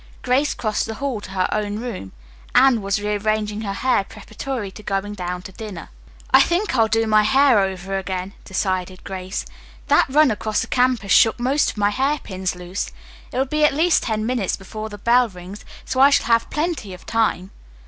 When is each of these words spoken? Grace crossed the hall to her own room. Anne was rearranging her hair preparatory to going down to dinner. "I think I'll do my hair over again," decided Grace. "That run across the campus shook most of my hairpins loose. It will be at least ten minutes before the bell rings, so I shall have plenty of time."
Grace 0.23 0.55
crossed 0.55 0.87
the 0.87 0.95
hall 0.95 1.21
to 1.21 1.29
her 1.29 1.47
own 1.51 1.77
room. 1.77 2.11
Anne 2.55 2.81
was 2.81 2.99
rearranging 2.99 3.61
her 3.61 3.73
hair 3.73 4.03
preparatory 4.03 4.71
to 4.71 4.81
going 4.81 5.13
down 5.13 5.43
to 5.43 5.51
dinner. 5.51 5.89
"I 6.31 6.41
think 6.41 6.75
I'll 6.75 6.87
do 6.87 7.05
my 7.05 7.21
hair 7.21 7.59
over 7.59 7.99
again," 7.99 8.33
decided 8.43 9.03
Grace. 9.03 9.45
"That 9.89 10.07
run 10.09 10.31
across 10.31 10.61
the 10.61 10.65
campus 10.65 11.11
shook 11.11 11.39
most 11.39 11.69
of 11.69 11.77
my 11.77 11.91
hairpins 11.91 12.55
loose. 12.55 12.89
It 13.31 13.37
will 13.37 13.45
be 13.45 13.63
at 13.63 13.75
least 13.75 14.01
ten 14.01 14.25
minutes 14.25 14.55
before 14.57 14.89
the 14.89 14.97
bell 14.97 15.29
rings, 15.29 15.63
so 15.85 15.99
I 15.99 16.09
shall 16.09 16.25
have 16.25 16.49
plenty 16.49 16.95
of 16.95 17.05
time." 17.05 17.51